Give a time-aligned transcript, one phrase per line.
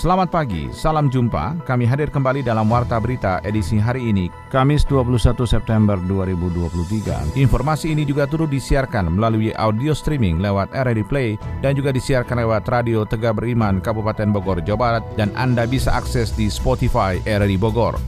[0.00, 1.60] Selamat pagi, salam jumpa.
[1.68, 7.36] Kami hadir kembali dalam Warta Berita edisi hari ini, Kamis 21 September 2023.
[7.36, 12.64] Informasi ini juga turut disiarkan melalui audio streaming lewat RRD Play dan juga disiarkan lewat
[12.72, 18.00] Radio Tegak Beriman Kabupaten Bogor, Jawa Barat dan Anda bisa akses di Spotify RRD Bogor.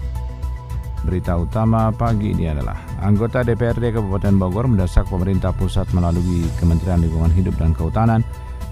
[1.05, 7.36] Berita utama pagi ini adalah anggota DPRD Kabupaten Bogor mendesak pemerintah pusat melalui Kementerian Lingkungan
[7.36, 8.24] Hidup dan Kehutanan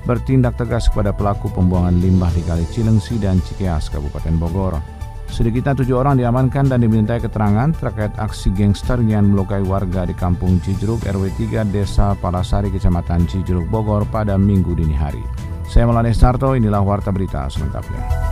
[0.04, 4.80] bertindak tegas kepada pelaku pembuangan limbah di Kali Cilengsi dan Cikeas, Kabupaten Bogor.
[5.30, 10.58] Sedikitnya tujuh orang diamankan dan dimintai keterangan terkait aksi gangster yang melukai warga di Kampung
[10.58, 15.22] Cijuruk RW 3 Desa Palasari Kecamatan Cijuruk Bogor pada Minggu dini hari.
[15.70, 18.29] Saya Melani Sarto, inilah Warta Berita selengkapnya.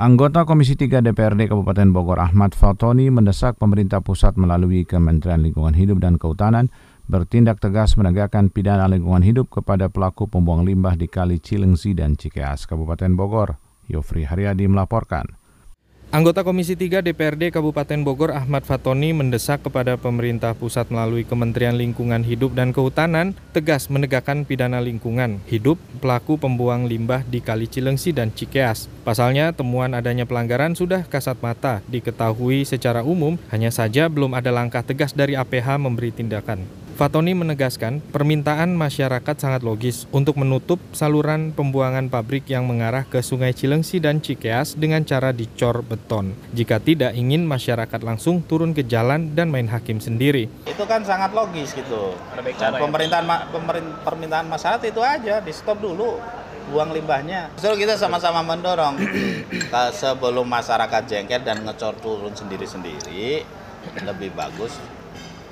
[0.00, 6.00] Anggota Komisi 3 DPRD Kabupaten Bogor Ahmad Fatoni mendesak pemerintah pusat melalui Kementerian Lingkungan Hidup
[6.00, 6.72] dan Kehutanan
[7.04, 12.64] bertindak tegas menegakkan pidana lingkungan hidup kepada pelaku pembuang limbah di Kali Cilengsi dan Cikeas,
[12.64, 13.60] Kabupaten Bogor.
[13.92, 15.36] Yofri Haryadi melaporkan.
[16.10, 22.26] Anggota Komisi 3 DPRD Kabupaten Bogor Ahmad Fatoni mendesak kepada pemerintah pusat melalui Kementerian Lingkungan
[22.26, 28.34] Hidup dan Kehutanan tegas menegakkan pidana lingkungan hidup pelaku pembuang limbah di Kali Cilengsi dan
[28.34, 28.90] Cikeas.
[29.06, 34.82] Pasalnya, temuan adanya pelanggaran sudah kasat mata, diketahui secara umum, hanya saja belum ada langkah
[34.82, 36.89] tegas dari APH memberi tindakan.
[37.00, 43.56] Fatoni menegaskan permintaan masyarakat sangat logis untuk menutup saluran pembuangan pabrik yang mengarah ke Sungai
[43.56, 46.36] Cilengsi dan Cikeas dengan cara dicor beton.
[46.52, 50.52] Jika tidak ingin masyarakat langsung turun ke jalan dan main hakim sendiri.
[50.68, 52.12] Itu kan sangat logis gitu.
[52.36, 52.76] Dan ya?
[52.76, 53.48] pemerintahan
[54.04, 56.20] permintaan masyarakat itu aja di stop dulu
[56.68, 57.48] buang limbahnya.
[57.56, 59.00] Justru kita sama-sama mendorong
[59.96, 63.40] sebelum masyarakat jengkel dan ngecor turun sendiri-sendiri
[64.04, 64.76] lebih bagus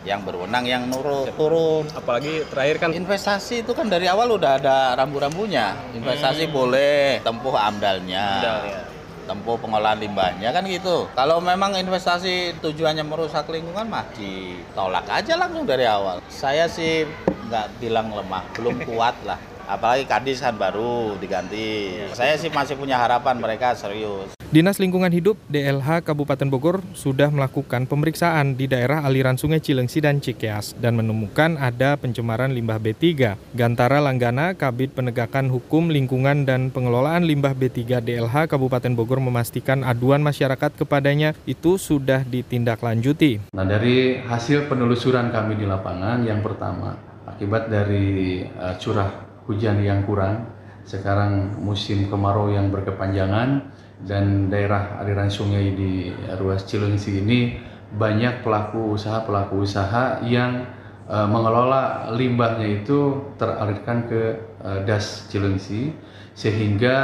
[0.06, 1.84] yang berwenang yang nurut turun.
[1.94, 5.74] Apalagi terakhir kan investasi itu kan dari awal udah ada rambu-rambunya.
[5.94, 6.54] Investasi hmm.
[6.54, 8.26] boleh tempuh amdalnya.
[8.38, 8.82] Amdal, ya.
[9.28, 11.04] Tempuh pengolahan limbahnya kan gitu.
[11.12, 16.24] Kalau memang investasi tujuannya merusak lingkungan mah ditolak aja langsung dari awal.
[16.32, 17.04] Saya sih
[17.48, 19.36] nggak bilang lemah, belum kuat lah
[19.68, 22.00] apalagi kadis kan baru diganti.
[22.16, 24.37] Saya sih masih punya harapan mereka serius.
[24.48, 30.24] Dinas Lingkungan Hidup DLH Kabupaten Bogor sudah melakukan pemeriksaan di daerah aliran Sungai Cilengsi dan
[30.24, 33.36] Cikeas dan menemukan ada pencemaran limbah B3.
[33.52, 40.24] Gantara Langgana, Kabit Penegakan Hukum Lingkungan dan Pengelolaan Limbah B3 DLH Kabupaten Bogor memastikan aduan
[40.24, 43.52] masyarakat kepadanya itu sudah ditindaklanjuti.
[43.52, 46.96] Nah, dari hasil penelusuran kami di lapangan yang pertama
[47.28, 49.12] akibat dari uh, curah
[49.44, 50.48] hujan yang kurang,
[50.88, 53.76] sekarang musim kemarau yang berkepanjangan
[54.06, 60.68] dan daerah aliran sungai di ruas Cilengsi ini banyak pelaku usaha pelaku usaha yang
[61.08, 64.22] uh, mengelola limbahnya itu teralirkan ke
[64.62, 65.90] uh, das Cilengsi
[66.36, 66.96] sehingga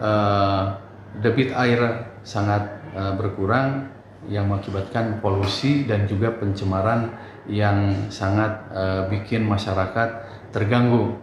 [0.00, 0.62] uh,
[1.20, 2.62] debit air sangat
[2.94, 3.90] uh, berkurang
[4.28, 7.10] yang mengakibatkan polusi dan juga pencemaran
[7.48, 10.08] yang sangat uh, bikin masyarakat
[10.54, 11.16] terganggu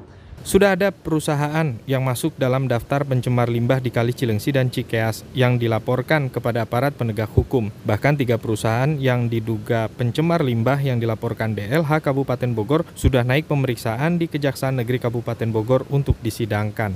[0.46, 5.58] sudah ada perusahaan yang masuk dalam daftar pencemar limbah di Kali Cilengsi dan Cikeas yang
[5.58, 7.74] dilaporkan kepada aparat penegak hukum.
[7.86, 14.22] Bahkan tiga perusahaan yang diduga pencemar limbah yang dilaporkan DLH Kabupaten Bogor sudah naik pemeriksaan
[14.22, 16.94] di Kejaksaan Negeri Kabupaten Bogor untuk disidangkan.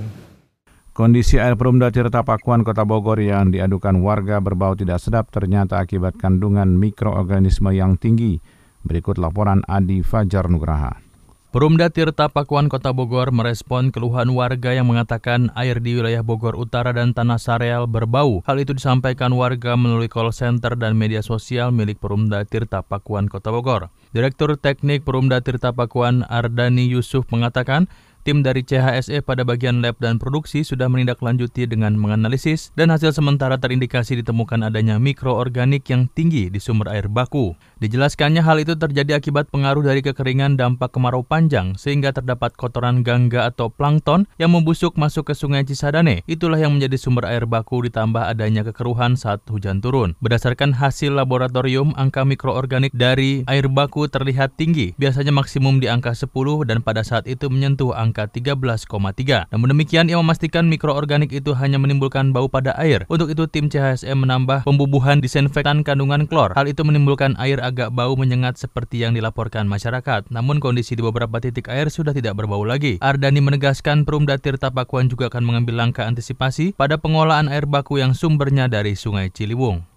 [0.92, 6.20] Kondisi air Perumda Tirta Pakuan Kota Bogor yang diadukan warga berbau tidak sedap ternyata akibat
[6.20, 8.44] kandungan mikroorganisme yang tinggi.
[8.84, 11.11] Berikut laporan Adi Fajar Nugraha.
[11.52, 16.96] Perumda Tirta Pakuan Kota Bogor merespon keluhan warga yang mengatakan air di wilayah Bogor Utara
[16.96, 18.40] dan Tanah Sareal berbau.
[18.48, 23.52] Hal itu disampaikan warga melalui call center dan media sosial milik Perumda Tirta Pakuan Kota
[23.52, 23.92] Bogor.
[24.16, 27.84] Direktur Teknik Perumda Tirta Pakuan Ardani Yusuf mengatakan
[28.22, 33.58] Tim dari CHSE pada bagian lab dan produksi sudah menindaklanjuti dengan menganalisis dan hasil sementara
[33.58, 37.58] terindikasi ditemukan adanya mikroorganik yang tinggi di sumber air baku.
[37.82, 43.50] Dijelaskannya hal itu terjadi akibat pengaruh dari kekeringan dampak kemarau panjang sehingga terdapat kotoran gangga
[43.50, 46.22] atau plankton yang membusuk masuk ke sungai Cisadane.
[46.30, 50.14] Itulah yang menjadi sumber air baku ditambah adanya kekeruhan saat hujan turun.
[50.22, 56.30] Berdasarkan hasil laboratorium, angka mikroorganik dari air baku terlihat tinggi, biasanya maksimum di angka 10
[56.70, 59.48] dan pada saat itu menyentuh angka angka 13,3.
[59.48, 63.08] Namun demikian, ia memastikan mikroorganik itu hanya menimbulkan bau pada air.
[63.08, 66.52] Untuk itu, tim CHSM menambah pembubuhan disinfektan kandungan klor.
[66.52, 70.28] Hal itu menimbulkan air agak bau menyengat seperti yang dilaporkan masyarakat.
[70.28, 73.00] Namun kondisi di beberapa titik air sudah tidak berbau lagi.
[73.00, 78.12] Ardani menegaskan Perumda Tirta Pakuan juga akan mengambil langkah antisipasi pada pengolahan air baku yang
[78.12, 79.88] sumbernya dari Sungai Ciliwung.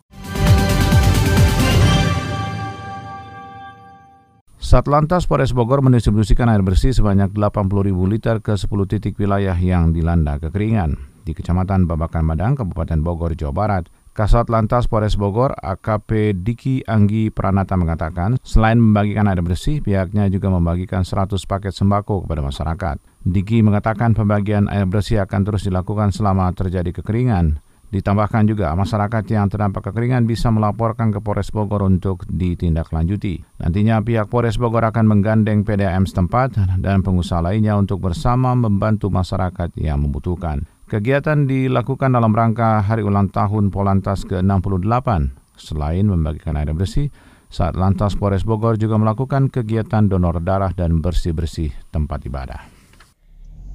[4.66, 9.94] Satlantas Polres Bogor mendistribusikan air bersih sebanyak 80 ribu liter ke 10 titik wilayah yang
[9.94, 10.98] dilanda kekeringan.
[11.22, 17.36] Di Kecamatan Babakan Madang, Kabupaten Bogor, Jawa Barat, Kasat Lantas Polres Bogor AKP Diki Anggi
[17.36, 22.96] Pranata mengatakan, selain membagikan air bersih, pihaknya juga membagikan 100 paket sembako kepada masyarakat.
[23.28, 27.60] Diki mengatakan pembagian air bersih akan terus dilakukan selama terjadi kekeringan.
[27.92, 33.44] Ditambahkan juga masyarakat yang terdampak kekeringan bisa melaporkan ke Polres Bogor untuk ditindaklanjuti.
[33.68, 39.76] Nantinya pihak Polres Bogor akan menggandeng PDAM setempat dan pengusaha lainnya untuk bersama membantu masyarakat
[39.76, 40.64] yang membutuhkan.
[40.86, 45.34] Kegiatan dilakukan dalam rangka hari ulang tahun Polantas ke-68.
[45.58, 47.10] Selain membagikan air bersih,
[47.50, 52.70] saat Lantas Polres Bogor juga melakukan kegiatan donor darah dan bersih-bersih tempat ibadah.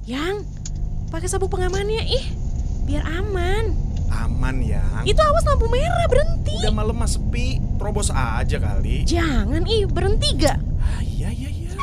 [0.07, 0.47] Yang,
[1.11, 2.25] pakai sabuk pengamannya ih,
[2.87, 3.75] biar aman.
[4.07, 4.79] Aman ya.
[5.03, 6.63] Itu awas lampu merah berhenti.
[6.63, 9.03] Udah malam mas sepi, terobos aja kali.
[9.03, 10.63] Jangan ih berhenti gak?
[10.79, 11.75] Ah, iya iya iya.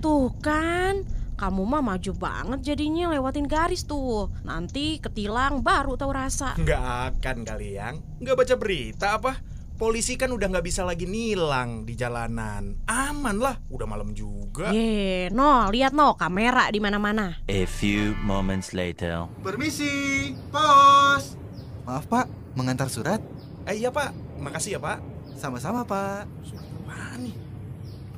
[0.00, 1.04] Tuh kan,
[1.44, 4.32] kamu mah maju banget jadinya lewatin garis tuh.
[4.48, 6.56] Nanti ketilang baru tahu rasa.
[6.56, 8.00] Nggak akan kali yang.
[8.16, 9.36] Nggak baca berita apa?
[9.76, 12.80] Polisi kan udah nggak bisa lagi nilang di jalanan.
[12.88, 14.72] Aman lah, udah malam juga.
[14.72, 17.36] Ye, no, lihat no kamera di mana-mana.
[17.44, 19.28] A few moments later.
[19.44, 21.36] Permisi, pos.
[21.84, 22.24] Maaf pak,
[22.56, 23.20] mengantar surat?
[23.68, 25.04] Eh iya pak, makasih ya pak.
[25.36, 26.24] Sama-sama pak.
[26.40, 27.36] Surat apa nih?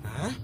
[0.07, 0.35] Hah?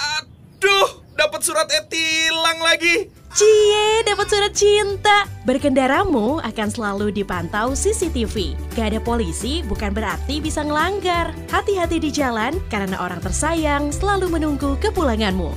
[0.00, 3.08] Aduh, dapat surat etilang lagi.
[3.34, 5.26] Cie, dapat surat cinta.
[5.42, 8.54] Berkendaramu akan selalu dipantau CCTV.
[8.78, 11.34] Gak ada polisi bukan berarti bisa ngelanggar.
[11.50, 15.50] Hati-hati di jalan karena orang tersayang selalu menunggu kepulanganmu.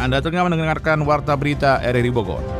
[0.00, 2.57] Anda tengah mendengarkan Warta Berita RRI Bogor.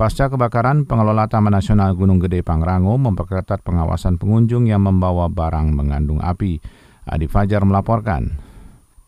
[0.00, 6.24] Pasca kebakaran, pengelola Taman Nasional Gunung Gede Pangrango memperketat pengawasan pengunjung yang membawa barang mengandung
[6.24, 6.56] api.
[7.04, 8.40] Adi Fajar melaporkan.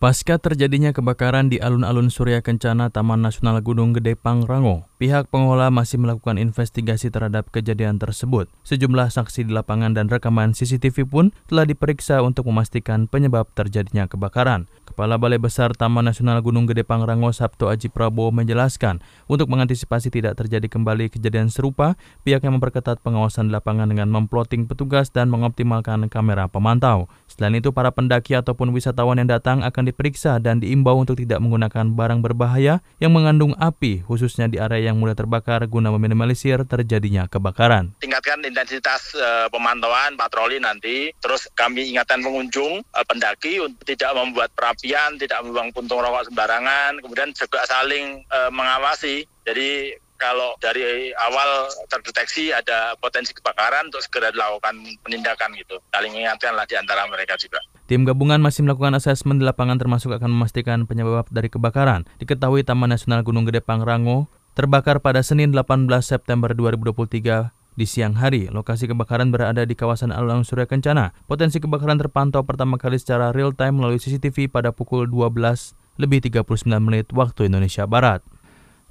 [0.02, 6.02] Pasca terjadinya kebakaran di alun-alun Surya Kencana Taman Nasional Gunung Gede Pangrango, pihak pengelola masih
[6.02, 8.50] melakukan investigasi terhadap kejadian tersebut.
[8.66, 14.66] Sejumlah saksi di lapangan dan rekaman CCTV pun telah diperiksa untuk memastikan penyebab terjadinya kebakaran.
[14.82, 18.98] Kepala Balai Besar Taman Nasional Gunung Gede Pangrango Sabto Aji Prabowo menjelaskan,
[19.30, 21.94] untuk mengantisipasi tidak terjadi kembali kejadian serupa,
[22.26, 27.06] pihaknya memperketat pengawasan di lapangan dengan memploting petugas dan mengoptimalkan kamera pemantau.
[27.30, 31.92] Selain itu, para pendaki ataupun wisatawan yang datang akan diperiksa dan diimbau untuk tidak menggunakan
[31.92, 37.92] barang berbahaya yang mengandung api, khususnya di area yang mudah terbakar guna meminimalisir terjadinya kebakaran.
[38.00, 44.48] Tingkatkan intensitas uh, pemantauan patroli nanti, terus kami ingatkan pengunjung, uh, pendaki untuk tidak membuat
[44.56, 49.16] perapian apian, tidak membuang puntung rokok sembarangan, kemudian juga saling e, mengawasi.
[49.42, 55.82] Jadi kalau dari awal terdeteksi ada potensi kebakaran untuk segera dilakukan penindakan gitu.
[55.90, 57.58] Saling ingatkanlah di antara mereka juga.
[57.90, 62.06] Tim gabungan masih melakukan asesmen di lapangan termasuk akan memastikan penyebab dari kebakaran.
[62.22, 68.52] Diketahui Taman Nasional Gunung Gede Pangrango terbakar pada Senin 18 September 2023 di siang hari,
[68.52, 71.16] lokasi kebakaran berada di kawasan alun-alun Surya Kencana.
[71.24, 76.68] Potensi kebakaran terpantau pertama kali secara real time melalui CCTV pada pukul 12 lebih 39
[76.84, 78.20] menit waktu Indonesia Barat.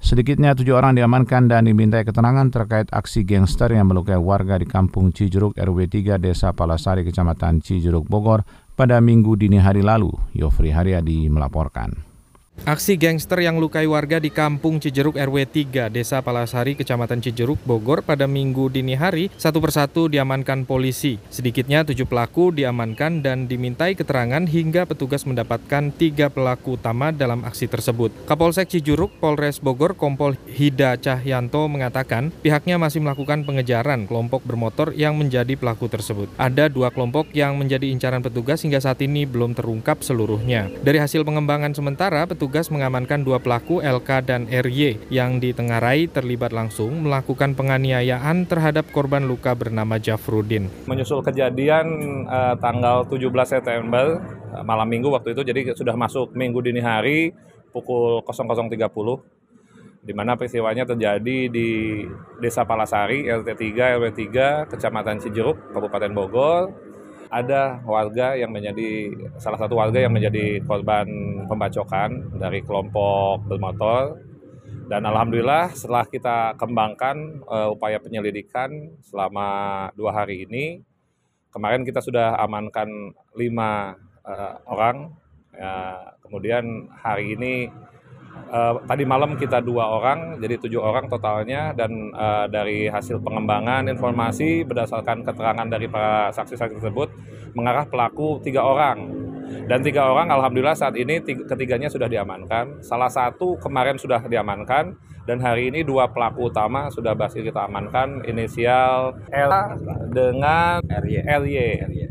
[0.02, 5.14] Sedikitnya tujuh orang diamankan dan dimintai keterangan terkait aksi gangster yang melukai warga di Kampung
[5.14, 8.42] Cijuruk RW 3 Desa Palasari Kecamatan Cijuruk Bogor
[8.74, 10.10] pada minggu dini hari lalu.
[10.34, 12.11] Yofri Haryadi melaporkan.
[12.62, 18.06] Aksi gangster yang lukai warga di Kampung Cijeruk RW 3, Desa Palasari, Kecamatan Cijeruk, Bogor
[18.06, 21.18] pada minggu dini hari, satu persatu diamankan polisi.
[21.26, 27.66] Sedikitnya tujuh pelaku diamankan dan dimintai keterangan hingga petugas mendapatkan tiga pelaku utama dalam aksi
[27.66, 28.14] tersebut.
[28.30, 35.18] Kapolsek Cijeruk, Polres Bogor, Kompol Hida Cahyanto mengatakan pihaknya masih melakukan pengejaran kelompok bermotor yang
[35.18, 36.30] menjadi pelaku tersebut.
[36.38, 40.70] Ada dua kelompok yang menjadi incaran petugas hingga saat ini belum terungkap seluruhnya.
[40.78, 46.52] Dari hasil pengembangan sementara, petugas petugas mengamankan dua pelaku LK dan RY yang ditengarai terlibat
[46.52, 50.68] langsung melakukan penganiayaan terhadap korban luka bernama Jafrudin.
[50.84, 51.88] Menyusul kejadian
[52.28, 54.20] uh, tanggal 17 September
[54.52, 57.32] uh, malam minggu waktu itu jadi sudah masuk minggu dini hari
[57.72, 58.68] pukul 00.30
[60.04, 62.04] di mana peristiwanya terjadi di
[62.36, 66.91] Desa Palasari, RT 3, RW 3, Kecamatan Cijeruk, Kabupaten Bogor,
[67.32, 69.08] ada warga yang menjadi
[69.40, 71.08] salah satu warga yang menjadi korban
[71.48, 74.20] pembacokan dari kelompok bermotor
[74.92, 80.84] Dan alhamdulillah setelah kita kembangkan uh, upaya penyelidikan selama dua hari ini,
[81.48, 85.16] kemarin kita sudah amankan lima uh, orang.
[85.56, 87.72] Ya, kemudian hari ini
[88.52, 91.72] uh, tadi malam kita dua orang, jadi tujuh orang totalnya.
[91.72, 97.08] Dan uh, dari hasil pengembangan informasi berdasarkan keterangan dari para saksi-saksi tersebut
[97.52, 99.22] mengarah pelaku tiga orang
[99.68, 102.80] dan tiga orang alhamdulillah saat ini ketiganya sudah diamankan.
[102.80, 104.96] Salah satu kemarin sudah diamankan
[105.28, 109.52] dan hari ini dua pelaku utama sudah berhasil kita amankan inisial L
[110.10, 111.20] dengan RY.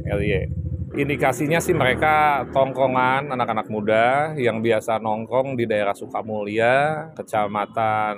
[0.07, 0.60] LY.
[0.91, 8.15] Indikasinya sih mereka tongkongan anak-anak muda yang biasa nongkrong di daerah Sukamulya, Kecamatan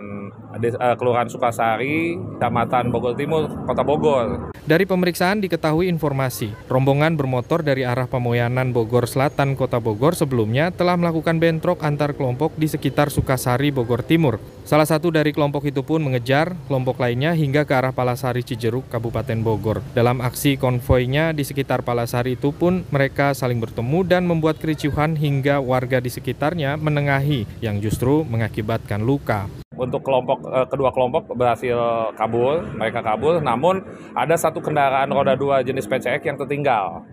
[0.58, 4.50] uh, Kelurahan Sukasari, Kecamatan Bogor Timur, Kota Bogor.
[4.66, 10.98] Dari pemeriksaan diketahui informasi, rombongan bermotor dari arah Pamoyanan Bogor Selatan Kota Bogor sebelumnya telah
[10.98, 14.42] melakukan bentrok antar kelompok di sekitar Sukasari Bogor Timur.
[14.64, 19.46] Salah satu dari kelompok itu pun mengejar kelompok lainnya hingga ke arah Palasari Cijeruk, Kabupaten
[19.46, 19.86] Bogor.
[19.94, 25.60] Dalam aksi konvoinya di sekitar Palasari itu pun mereka saling bertemu dan membuat kericuhan hingga
[25.60, 29.52] warga di sekitarnya menengahi yang justru mengakibatkan luka.
[29.76, 31.76] Untuk kelompok eh, kedua kelompok berhasil
[32.16, 33.44] kabur, mereka kabur.
[33.44, 33.84] Namun
[34.16, 37.04] ada satu kendaraan roda dua jenis PCX yang tertinggal.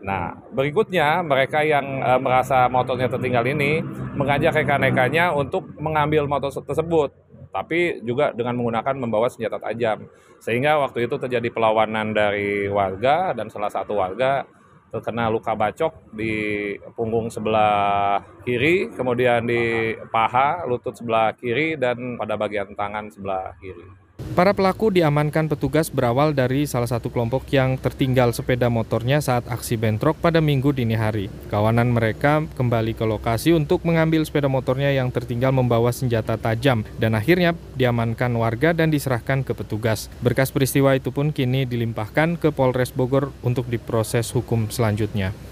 [0.00, 3.84] Nah, berikutnya mereka yang e, merasa motornya tertinggal ini
[4.16, 7.12] mengajak rekan-rekannya untuk mengambil motor tersebut,
[7.52, 10.08] tapi juga dengan menggunakan membawa senjata tajam.
[10.40, 14.48] Sehingga waktu itu terjadi perlawanan dari warga dan salah satu warga
[14.90, 22.34] terkena luka bacok di punggung sebelah kiri, kemudian di paha, lutut sebelah kiri, dan pada
[22.34, 24.09] bagian tangan sebelah kiri.
[24.30, 29.76] Para pelaku diamankan petugas berawal dari salah satu kelompok yang tertinggal sepeda motornya saat aksi
[29.76, 31.26] bentrok pada minggu dini hari.
[31.50, 37.18] Kawanan mereka kembali ke lokasi untuk mengambil sepeda motornya yang tertinggal membawa senjata tajam dan
[37.18, 40.06] akhirnya diamankan warga dan diserahkan ke petugas.
[40.22, 45.49] Berkas peristiwa itu pun kini dilimpahkan ke Polres Bogor untuk diproses hukum selanjutnya.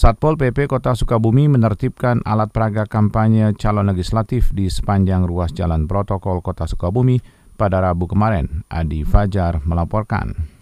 [0.00, 6.40] Satpol PP Kota Sukabumi menertibkan alat peraga kampanye calon legislatif di sepanjang ruas jalan protokol
[6.40, 7.20] Kota Sukabumi
[7.60, 8.64] pada Rabu kemarin.
[8.72, 10.59] Adi Fajar melaporkan.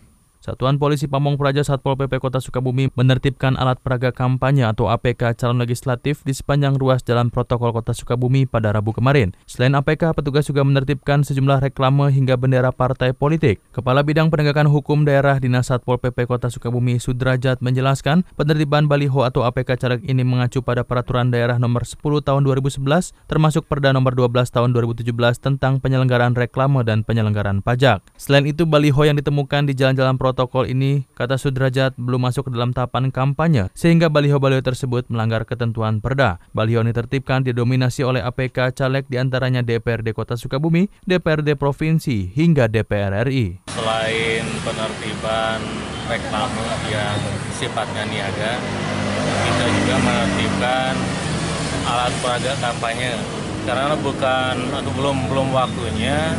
[0.49, 5.61] Satuan Polisi Pamong Praja Satpol PP Kota Sukabumi menertibkan alat peraga kampanye atau APK calon
[5.61, 9.37] legislatif di sepanjang ruas jalan protokol Kota Sukabumi pada Rabu kemarin.
[9.45, 13.61] Selain APK, petugas juga menertibkan sejumlah reklame hingga bendera partai politik.
[13.77, 19.45] Kepala Bidang Penegakan Hukum Daerah Dinas Satpol PP Kota Sukabumi Sudrajat menjelaskan penertiban baliho atau
[19.45, 22.81] APK caleg ini mengacu pada Peraturan Daerah Nomor 10 Tahun 2011
[23.29, 25.13] termasuk Perda Nomor 12 Tahun 2017
[25.45, 28.01] tentang penyelenggaraan reklame dan penyelenggaraan pajak.
[28.17, 32.55] Selain itu, baliho yang ditemukan di jalan-jalan protokol protokol ini, kata Sudrajat, belum masuk ke
[32.55, 36.39] dalam tahapan kampanye, sehingga baliho-baliho tersebut melanggar ketentuan perda.
[36.55, 42.71] Baliho ini tertibkan didominasi oleh APK caleg di antaranya DPRD Kota Sukabumi, DPRD Provinsi, hingga
[42.71, 43.67] DPR RI.
[43.67, 45.59] Selain penertiban
[46.07, 47.19] reklame yang
[47.59, 48.63] sifatnya niaga,
[49.43, 50.95] kita juga menertibkan
[51.83, 53.19] alat peraga kampanye
[53.67, 56.39] karena bukan atau belum belum waktunya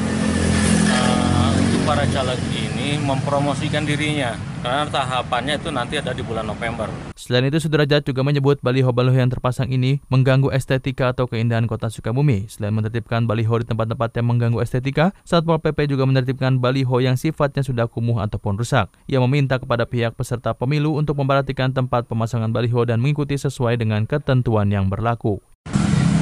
[1.90, 6.86] para caleg ini mempromosikan dirinya karena tahapannya itu nanti ada di bulan November.
[7.18, 12.46] Selain itu, Sudrajat juga menyebut baliho-baliho yang terpasang ini mengganggu estetika atau keindahan kota Sukabumi.
[12.46, 17.66] Selain menertibkan baliho di tempat-tempat yang mengganggu estetika, Satpol PP juga menertibkan baliho yang sifatnya
[17.66, 18.94] sudah kumuh ataupun rusak.
[19.10, 24.06] Ia meminta kepada pihak peserta pemilu untuk memperhatikan tempat pemasangan baliho dan mengikuti sesuai dengan
[24.06, 25.42] ketentuan yang berlaku.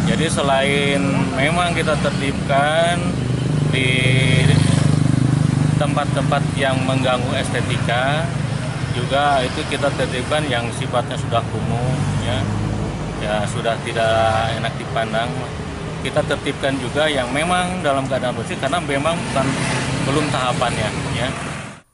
[0.07, 1.03] Jadi selain
[1.36, 3.03] memang kita tertibkan
[3.67, 3.89] di
[5.77, 8.25] tempat-tempat yang mengganggu estetika
[8.98, 11.93] juga itu kita tertibkan yang sifatnya sudah kumuh
[12.25, 12.38] ya
[13.22, 14.13] ya sudah tidak
[14.57, 15.29] enak dipandang
[16.01, 19.48] kita tertibkan juga yang memang dalam keadaan bersih karena memang bukan
[20.10, 21.29] belum tahapannya ya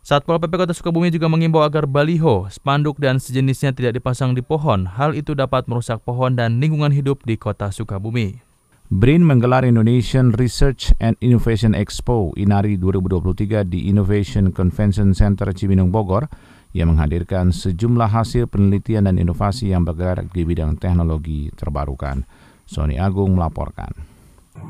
[0.03, 4.83] Satpol PP Kota Sukabumi juga mengimbau agar baliho, spanduk, dan sejenisnya tidak dipasang di pohon.
[4.83, 8.52] Hal itu dapat merusak pohon dan lingkungan hidup di Kota Sukabumi.
[8.93, 16.29] BRIN menggelar Indonesian Research and Innovation Expo INARI 2023 di Innovation Convention Center Cibinong Bogor
[16.77, 22.21] yang menghadirkan sejumlah hasil penelitian dan inovasi yang bergerak di bidang teknologi terbarukan.
[22.69, 24.12] Sony Agung melaporkan.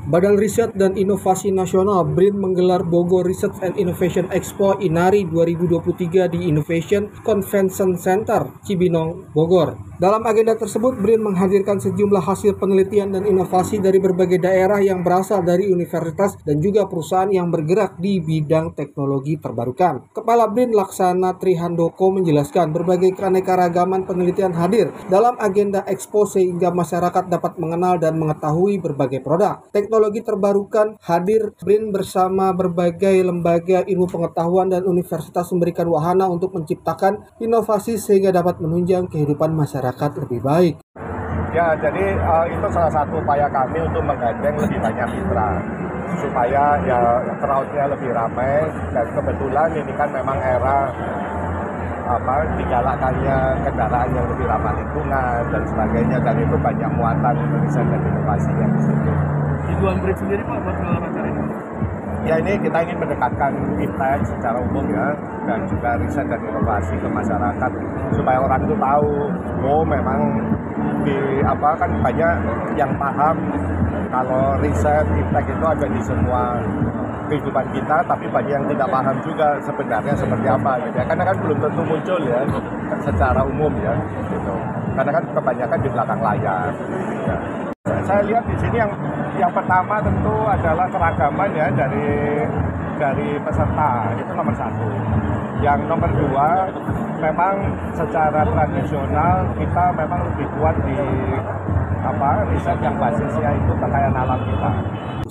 [0.04, 6.52] Badan Riset dan Inovasi Nasional BRIN menggelar Bogor Research and Innovation Expo Inari 2023 di
[6.52, 9.94] Innovation Convention Center, Cibinong, Bogor.
[10.04, 15.46] Dalam agenda tersebut, BRIN menghadirkan sejumlah hasil penelitian dan inovasi dari berbagai daerah yang berasal
[15.46, 20.12] dari universitas dan juga perusahaan yang bergerak di bidang teknologi terbarukan.
[20.12, 27.56] Kepala BRIN Laksana Trihandoko menjelaskan berbagai keanekaragaman penelitian hadir dalam agenda Expo sehingga masyarakat dapat
[27.56, 29.64] mengenal dan mengetahui berbagai produk.
[29.84, 37.20] Teknologi terbarukan hadir BRIN bersama berbagai lembaga ilmu pengetahuan dan universitas memberikan wahana untuk menciptakan
[37.44, 40.80] inovasi sehingga dapat menunjang kehidupan masyarakat lebih baik.
[41.52, 45.52] Ya, jadi uh, itu salah satu upaya kami untuk menggandeng lebih banyak mitra
[46.16, 47.00] supaya ya
[47.44, 48.64] crowdnya lebih ramai
[48.96, 50.80] dan kebetulan ini kan memang era
[52.08, 53.38] apa digalakannya
[53.68, 57.36] kendaraan yang lebih ramah lingkungan dan sebagainya dan itu banyak muatan
[57.68, 59.43] riset dan inovasi yang di situ.
[59.64, 60.76] Tujuan BRIC sendiri Pak buat
[61.16, 61.44] ini?
[62.24, 63.52] Ya ini kita ingin mendekatkan
[63.84, 65.12] impact secara umum ya
[65.44, 67.72] dan juga riset dan inovasi ke masyarakat
[68.16, 69.12] supaya orang itu tahu
[69.68, 70.20] oh memang
[71.04, 72.34] di apa kan banyak
[72.80, 73.36] yang paham
[74.08, 76.64] kalau riset impact itu ada di semua
[77.28, 81.36] kehidupan kita tapi banyak yang tidak paham juga sebenarnya seperti apa gitu ya karena kan
[81.44, 82.40] belum tentu muncul ya
[83.04, 83.94] secara umum ya
[84.32, 84.56] gitu
[84.96, 86.72] karena kan kebanyakan di belakang layar
[87.28, 87.38] ya.
[88.14, 88.92] Saya lihat di sini yang
[89.36, 92.46] yang pertama tentu adalah keragaman ya dari
[92.96, 94.88] dari peserta itu nomor satu
[95.64, 96.68] yang nomor dua,
[97.24, 97.56] memang
[97.96, 101.00] secara tradisional kita memang lebih kuat di
[102.04, 104.72] apa riset yang basisnya itu kekayaan alam kita.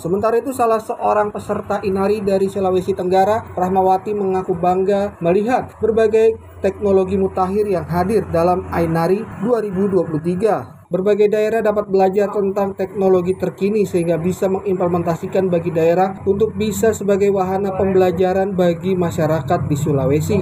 [0.00, 7.20] Sementara itu salah seorang peserta Inari dari Sulawesi Tenggara, Rahmawati mengaku bangga melihat berbagai teknologi
[7.20, 10.81] mutakhir yang hadir dalam Ainari 2023.
[10.92, 17.32] Berbagai daerah dapat belajar tentang teknologi terkini sehingga bisa mengimplementasikan bagi daerah untuk bisa sebagai
[17.32, 20.36] wahana pembelajaran bagi masyarakat di Sulawesi.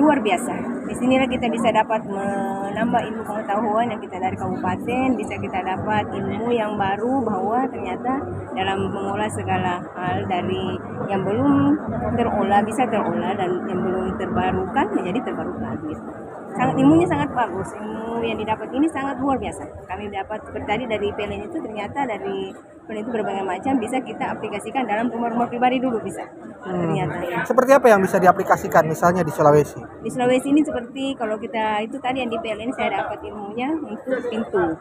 [0.00, 0.56] Luar biasa.
[0.88, 6.08] Di sinilah kita bisa dapat menambah ilmu pengetahuan yang kita dari kabupaten, bisa kita dapat
[6.16, 8.24] ilmu yang baru bahwa ternyata
[8.56, 10.80] dalam mengolah segala hal dari
[11.12, 11.76] yang belum
[12.16, 17.68] terolah bisa terolah dan yang belum terbarukan menjadi terbarukan gitu sangat ilmunya sangat bagus.
[17.76, 19.64] Ilmu yang didapat ini sangat luar biasa.
[19.86, 22.52] Kami dapat seperti tadi dari PLN itu ternyata dari
[22.86, 26.26] PLN itu berbagai macam bisa kita aplikasikan dalam rumah-rumah pribadi dulu bisa.
[26.60, 26.76] Hmm.
[26.76, 27.16] ternyata.
[27.24, 27.40] Ya.
[27.48, 29.80] seperti apa yang bisa diaplikasikan misalnya di Sulawesi?
[30.04, 34.20] Di Sulawesi ini seperti kalau kita itu tadi yang di PLN saya dapat ilmunya untuk
[34.28, 34.76] pintu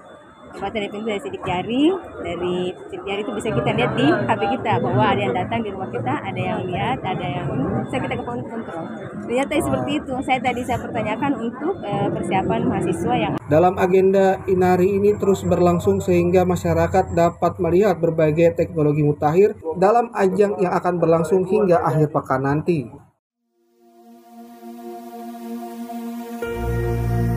[0.57, 1.83] dari pintu dari sidik jari.
[2.19, 2.55] Dari
[2.89, 5.89] sidik jari itu bisa kita lihat di HP kita bahwa ada yang datang di rumah
[5.89, 7.47] kita ada yang lihat ada yang
[7.85, 8.61] bisa kita kontrol
[9.25, 10.13] ternyata seperti itu.
[10.25, 16.01] Saya tadi saya pertanyakan untuk uh, persiapan mahasiswa yang dalam agenda Inari ini terus berlangsung
[16.01, 22.45] sehingga masyarakat dapat melihat berbagai teknologi mutakhir dalam ajang yang akan berlangsung hingga akhir pekan
[22.45, 23.09] nanti.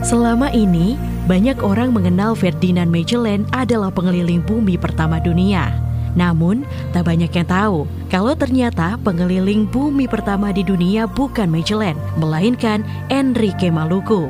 [0.03, 5.71] Selama ini, banyak orang mengenal Ferdinand Magellan adalah pengeliling bumi pertama dunia.
[6.13, 12.85] Namun, tak banyak yang tahu kalau ternyata pengeliling bumi pertama di dunia bukan Magellan, melainkan
[13.09, 14.29] Enrique Maluku.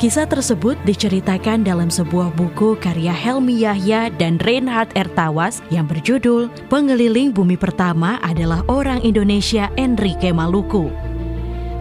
[0.00, 7.36] Kisah tersebut diceritakan dalam sebuah buku karya Helmi Yahya dan Reinhard Ertawas yang berjudul Pengeliling
[7.36, 11.09] Bumi Pertama adalah orang Indonesia Enrique Maluku.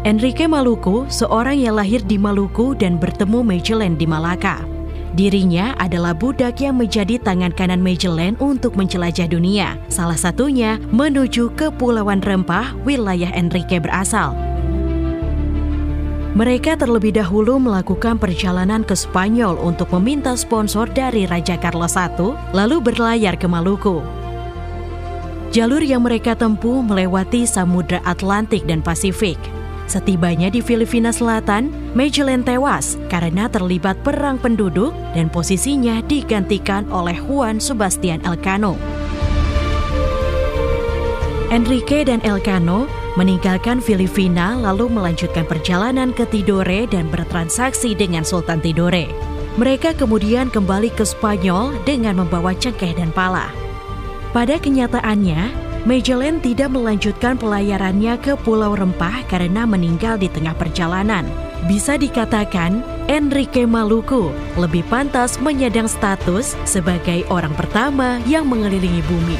[0.07, 4.63] Enrique Maluku, seorang yang lahir di Maluku dan bertemu Magellan di Malaka.
[5.11, 11.67] Dirinya adalah budak yang menjadi tangan kanan Magellan untuk menjelajah dunia, salah satunya menuju ke
[11.75, 14.31] Pulauan Rempah, wilayah Enrique berasal.
[16.31, 22.07] Mereka terlebih dahulu melakukan perjalanan ke Spanyol untuk meminta sponsor dari Raja Carlos I,
[22.55, 23.99] lalu berlayar ke Maluku.
[25.51, 29.58] Jalur yang mereka tempuh melewati Samudra Atlantik dan Pasifik.
[29.89, 37.57] Setibanya di Filipina Selatan, Magellan tewas karena terlibat perang penduduk dan posisinya digantikan oleh Juan
[37.57, 38.77] Sebastian Elcano.
[41.49, 42.85] Enrique dan Elcano
[43.17, 49.09] meninggalkan Filipina lalu melanjutkan perjalanan ke Tidore dan bertransaksi dengan Sultan Tidore.
[49.57, 53.49] Mereka kemudian kembali ke Spanyol dengan membawa cengkeh dan pala.
[54.29, 61.23] Pada kenyataannya, Magellan tidak melanjutkan pelayarannya ke Pulau Rempah karena meninggal di tengah perjalanan.
[61.71, 64.27] Bisa dikatakan, Enrique Maluku
[64.59, 69.39] lebih pantas menyandang status sebagai orang pertama yang mengelilingi bumi.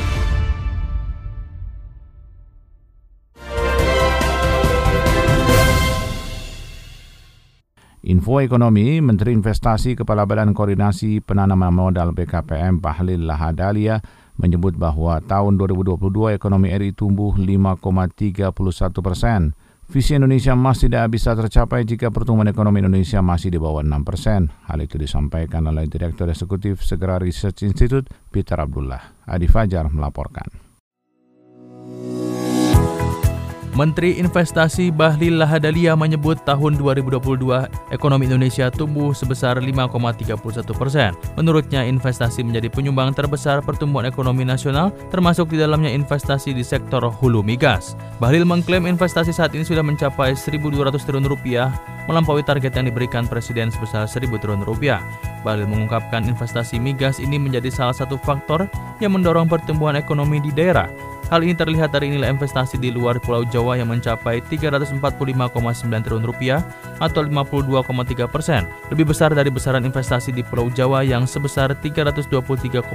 [8.07, 13.99] Info Ekonomi, Menteri Investasi Kepala Badan Koordinasi Penanaman Modal BKPM Bahlil Lahadalia
[14.39, 15.99] menyebut bahwa tahun 2022
[16.33, 18.55] ekonomi RI tumbuh 5,31
[19.03, 19.53] persen.
[19.89, 24.47] Visi Indonesia Emas tidak bisa tercapai jika pertumbuhan ekonomi Indonesia masih di bawah 6 persen.
[24.69, 29.25] Hal itu disampaikan oleh Direktur Eksekutif Segera Research Institute, Peter Abdullah.
[29.25, 30.68] Adi Fajar melaporkan.
[33.79, 37.15] Menteri Investasi Bahlil Lahadalia menyebut tahun 2022
[37.95, 40.35] ekonomi Indonesia tumbuh sebesar 5,31
[40.75, 41.15] persen.
[41.39, 47.39] Menurutnya investasi menjadi penyumbang terbesar pertumbuhan ekonomi nasional termasuk di dalamnya investasi di sektor hulu
[47.39, 47.95] migas.
[48.19, 50.59] Bahlil mengklaim investasi saat ini sudah mencapai 1.200
[50.99, 51.71] triliun rupiah
[52.11, 54.99] melampaui target yang diberikan Presiden sebesar 1.000 triliun rupiah.
[55.47, 58.67] Bahlil mengungkapkan investasi migas ini menjadi salah satu faktor
[58.99, 60.91] yang mendorong pertumbuhan ekonomi di daerah
[61.29, 64.97] Hal ini terlihat dari nilai investasi di luar Pulau Jawa yang mencapai 345,9
[66.01, 66.65] triliun rupiah
[66.99, 72.85] atau 52,3 persen, lebih besar dari besaran investasi di Pulau Jawa yang sebesar 323,8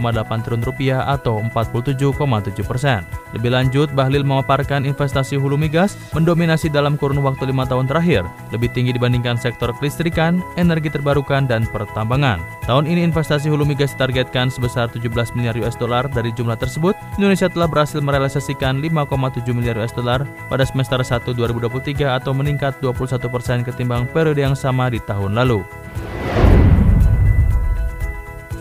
[0.44, 3.02] triliun rupiah atau 47,7 persen.
[3.34, 8.22] Lebih lanjut, Bahlil memaparkan investasi hulu migas mendominasi dalam kurun waktu lima tahun terakhir,
[8.54, 12.40] lebih tinggi dibandingkan sektor kelistrikan, energi terbarukan, dan pertambangan.
[12.64, 16.06] Tahun ini investasi hulu migas ditargetkan sebesar 17 miliar US dollar.
[16.08, 21.22] Dari jumlah tersebut, Indonesia telah berhasil merealisasikan merealisasikan 5,7 miliar US dollar pada semester 1
[21.22, 25.62] 2023 atau meningkat 21 persen ketimbang periode yang sama di tahun lalu.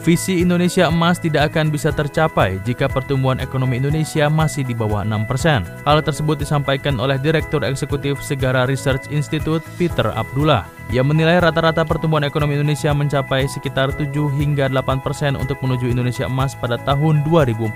[0.04, 5.24] Visi Indonesia Emas tidak akan bisa tercapai jika pertumbuhan ekonomi Indonesia masih di bawah 6
[5.24, 5.64] persen.
[5.88, 10.68] Hal tersebut disampaikan oleh Direktur Eksekutif Segara Research Institute Peter Abdullah.
[10.92, 16.28] Ia menilai rata-rata pertumbuhan ekonomi Indonesia mencapai sekitar 7 hingga 8 persen untuk menuju Indonesia
[16.28, 17.74] Emas pada tahun 2045.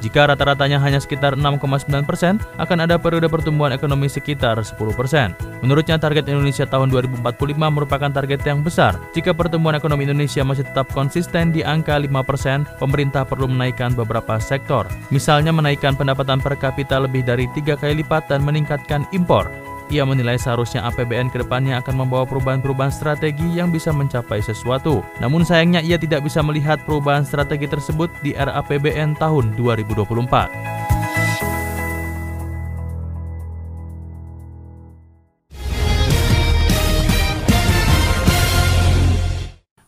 [0.00, 5.36] Jika rata-ratanya hanya sekitar 6,9 persen, akan ada periode pertumbuhan ekonomi sekitar 10 persen.
[5.60, 8.96] Menurutnya target Indonesia tahun 2045 merupakan target yang besar.
[9.12, 14.88] Jika pertumbuhan ekonomi Indonesia masih tetap konsisten di angka 5%, pemerintah perlu menaikkan beberapa sektor.
[15.12, 19.52] Misalnya menaikkan pendapatan per kapita lebih dari tiga kali lipat dan meningkatkan impor.
[19.90, 25.02] Ia menilai seharusnya APBN ke depannya akan membawa perubahan-perubahan strategi yang bisa mencapai sesuatu.
[25.18, 31.10] Namun sayangnya ia tidak bisa melihat perubahan strategi tersebut di era APBN tahun 2024.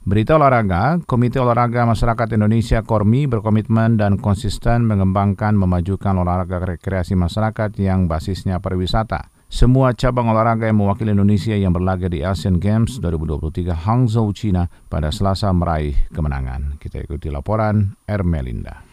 [0.02, 7.70] Berita olahraga, Komite Olahraga Masyarakat Indonesia Kormi berkomitmen dan konsisten mengembangkan memajukan olahraga rekreasi masyarakat
[7.78, 9.41] yang basisnya pariwisata.
[9.52, 15.12] Semua cabang olahraga yang mewakili Indonesia yang berlaga di Asian Games 2023 Hangzhou, China pada
[15.12, 16.80] Selasa meraih kemenangan.
[16.80, 18.91] Kita ikuti laporan Ermelinda.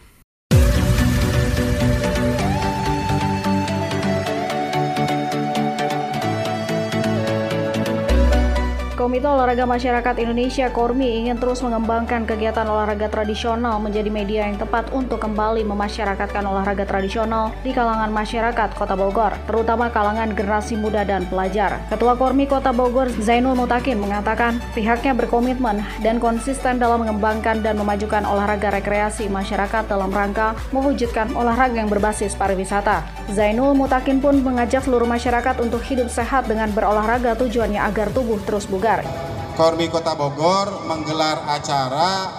[9.10, 14.86] Komite Olahraga Masyarakat Indonesia Kormi ingin terus mengembangkan kegiatan olahraga tradisional menjadi media yang tepat
[14.94, 21.26] untuk kembali memasyarakatkan olahraga tradisional di kalangan masyarakat Kota Bogor, terutama kalangan generasi muda dan
[21.26, 21.82] pelajar.
[21.90, 28.22] Ketua Kormi Kota Bogor Zainul Mutakin mengatakan pihaknya berkomitmen dan konsisten dalam mengembangkan dan memajukan
[28.22, 33.02] olahraga rekreasi masyarakat dalam rangka mewujudkan olahraga yang berbasis pariwisata.
[33.34, 38.70] Zainul Mutakin pun mengajak seluruh masyarakat untuk hidup sehat dengan berolahraga tujuannya agar tubuh terus
[38.70, 39.56] bugar Bogor.
[39.56, 42.32] Kormi Kota Bogor menggelar acara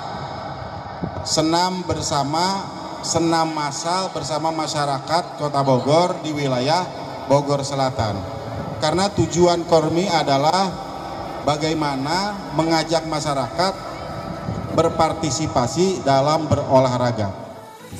[1.21, 2.65] senam bersama
[3.01, 6.85] senam massal bersama masyarakat Kota Bogor di wilayah
[7.29, 8.17] Bogor Selatan.
[8.81, 10.69] Karena tujuan Kormi adalah
[11.45, 13.73] bagaimana mengajak masyarakat
[14.73, 17.50] berpartisipasi dalam berolahraga.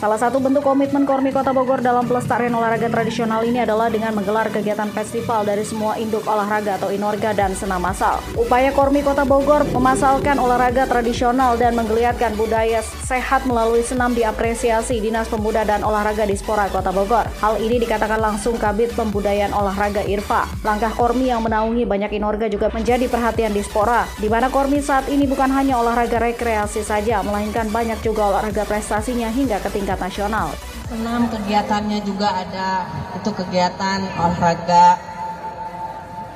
[0.01, 4.49] Salah satu bentuk komitmen Kormi Kota Bogor dalam pelestarian olahraga tradisional ini adalah dengan menggelar
[4.49, 8.17] kegiatan festival dari semua induk olahraga atau inorga dan senam masal.
[8.33, 15.29] Upaya Kormi Kota Bogor memasalkan olahraga tradisional dan menggeliatkan budaya sehat melalui senam diapresiasi Dinas
[15.29, 17.29] Pemuda dan Olahraga Dispora Kota Bogor.
[17.37, 20.49] Hal ini dikatakan langsung Kabit Pembudayaan Olahraga IRFA.
[20.65, 25.29] Langkah Kormi yang menaungi banyak inorga juga menjadi perhatian Dispora, di mana Kormi saat ini
[25.29, 30.55] bukan hanya olahraga rekreasi saja, melainkan banyak juga olahraga prestasinya hingga ke tingkat tingkat nasional.
[30.87, 32.87] Enam kegiatannya juga ada
[33.19, 34.95] itu kegiatan olahraga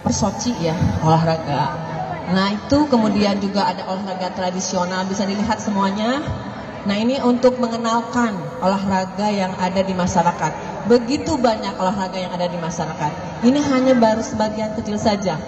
[0.03, 1.71] persoci ya olahraga.
[2.35, 6.19] Nah itu kemudian juga ada olahraga tradisional bisa dilihat semuanya.
[6.83, 10.51] Nah ini untuk mengenalkan olahraga yang ada di masyarakat.
[10.91, 13.39] Begitu banyak olahraga yang ada di masyarakat.
[13.47, 15.39] Ini hanya baru sebagian kecil saja,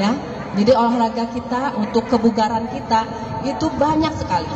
[0.00, 0.10] ya.
[0.56, 3.04] Jadi olahraga kita untuk kebugaran kita
[3.44, 4.48] itu banyak sekali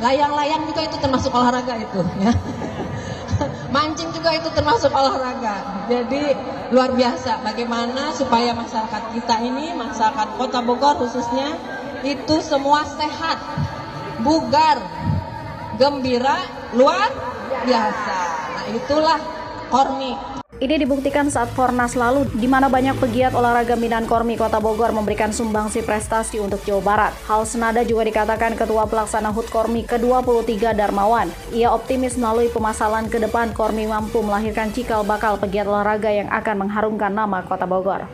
[0.00, 2.32] layang-layang juga itu termasuk olahraga itu ya
[3.74, 5.84] Mancing juga itu termasuk olahraga.
[5.90, 6.32] Jadi
[6.72, 11.52] luar biasa bagaimana supaya masyarakat kita ini, masyarakat Kota Bogor khususnya
[12.00, 13.36] itu semua sehat,
[14.24, 14.80] bugar,
[15.76, 16.40] gembira,
[16.72, 17.10] luar
[17.68, 18.18] biasa.
[18.56, 19.20] Nah, itulah
[19.66, 20.14] Kormi
[20.56, 25.28] ini dibuktikan saat Fornas lalu, di mana banyak pegiat olahraga Minan Kormi Kota Bogor memberikan
[25.28, 27.12] sumbangsi prestasi untuk Jawa Barat.
[27.28, 31.28] Hal senada juga dikatakan Ketua Pelaksana HUT Kormi ke-23 Darmawan.
[31.52, 36.64] Ia optimis melalui pemasalan ke depan Kormi mampu melahirkan cikal bakal pegiat olahraga yang akan
[36.64, 38.08] mengharumkan nama Kota Bogor.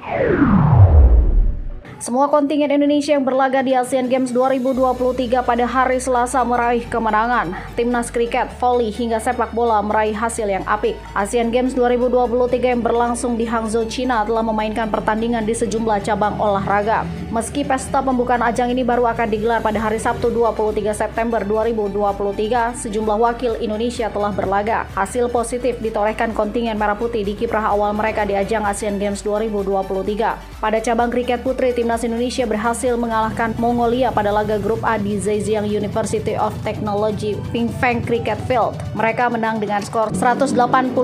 [2.03, 7.55] Semua kontingen Indonesia yang berlaga di Asian Games 2023 pada hari Selasa meraih kemenangan.
[7.79, 10.99] Timnas kriket, voli, hingga sepak bola meraih hasil yang apik.
[11.15, 17.07] Asian Games 2023 yang berlangsung di Hangzhou, China telah memainkan pertandingan di sejumlah cabang olahraga.
[17.31, 23.15] Meski pesta pembukaan ajang ini baru akan digelar pada hari Sabtu 23 September 2023, sejumlah
[23.31, 24.91] wakil Indonesia telah berlaga.
[24.99, 30.59] Hasil positif ditorehkan kontingen Merah Putih di kiprah awal mereka di ajang Asian Games 2023.
[30.59, 35.21] Pada cabang kriket putri, timnas timnas Indonesia berhasil mengalahkan Mongolia pada laga grup A di
[35.21, 38.81] Zhejiang University of Technology Ping Feng Cricket Field.
[38.97, 40.97] Mereka menang dengan skor 187-4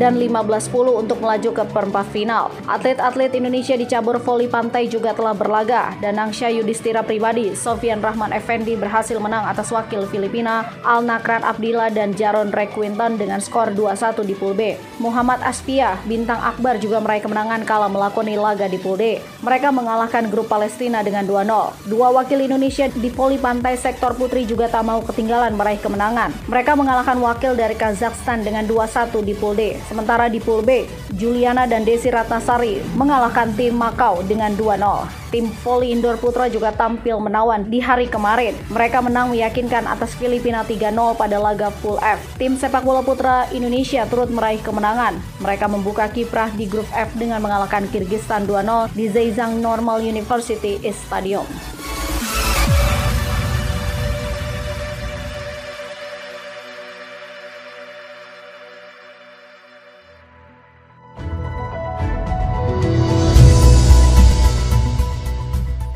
[0.00, 2.48] dan 15-10 untuk melaju ke perempat final.
[2.64, 5.92] Atlet-atlet Indonesia di cabur voli pantai juga telah berlaga.
[6.00, 12.16] Danang Syayudistira pribadi, Sofian Rahman Effendi berhasil menang atas wakil Filipina, Al Nakran Abdillah dan
[12.16, 14.80] Jaron Requinton dengan skor 2-1 di pool B.
[14.96, 19.20] Muhammad Aspia, bintang Akbar juga meraih kemenangan kala melakoni laga di pool D.
[19.44, 21.90] Mereka mengalahkan grup Palestina dengan 2-0.
[21.90, 26.30] Dua wakil Indonesia di voli pantai sektor putri juga tak mau ketinggalan meraih kemenangan.
[26.46, 29.74] Mereka mengalahkan wakil dari Kazakhstan dengan 2-1 di pool D.
[29.90, 30.86] Sementara di pool B,
[31.18, 37.18] Juliana dan Desi Ratnasari mengalahkan tim Makau dengan 2-0 tim voli indoor putra juga tampil
[37.18, 38.54] menawan di hari kemarin.
[38.70, 42.22] Mereka menang meyakinkan atas Filipina 3-0 pada laga Pool F.
[42.38, 45.18] Tim sepak bola putra Indonesia turut meraih kemenangan.
[45.42, 51.50] Mereka membuka kiprah di grup F dengan mengalahkan Kirgistan 2-0 di Zhejiang Normal University Stadium.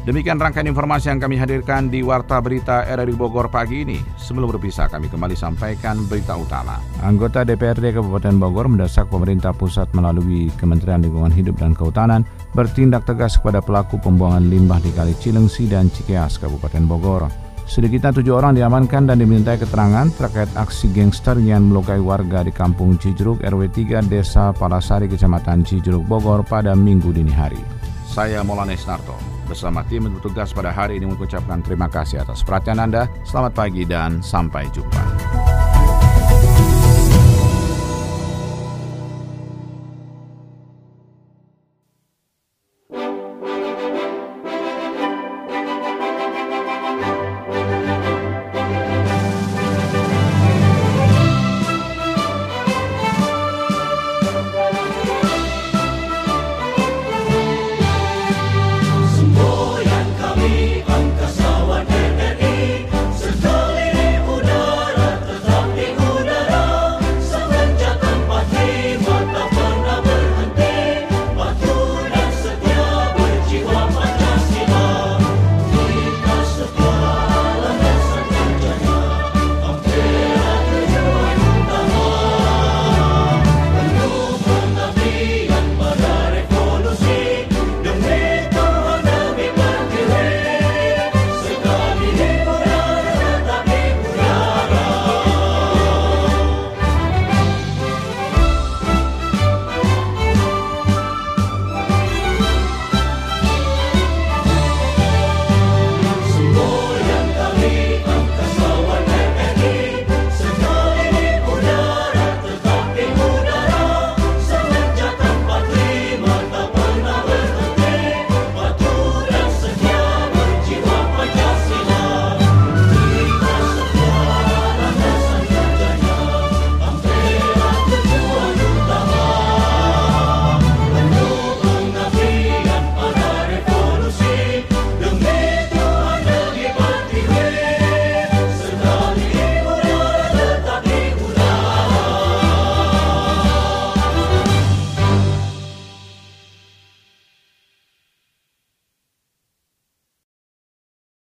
[0.08, 4.00] Demikian rangkaian informasi yang kami hadirkan di Warta Berita RRI Bogor pagi ini.
[4.16, 6.80] Sebelum berpisah, kami kembali sampaikan berita utama.
[7.04, 12.24] Anggota DPRD Kabupaten Bogor mendesak pemerintah pusat melalui Kementerian Lingkungan Hidup dan Kehutanan
[12.56, 17.28] bertindak tegas kepada pelaku pembuangan limbah di Kali Cilengsi dan Cikeas, Kabupaten Bogor.
[17.68, 22.96] Sedikitnya tujuh orang diamankan dan dimintai keterangan terkait aksi gangster yang melukai warga di Kampung
[22.96, 27.60] Cijuruk RW 3 Desa Palasari Kecamatan Cijuruk Bogor pada minggu dini hari.
[28.08, 33.08] Saya Molanes Narto bersama tim bertugas pada hari ini mengucapkan terima kasih atas perhatian Anda.
[33.24, 35.47] Selamat pagi dan sampai jumpa.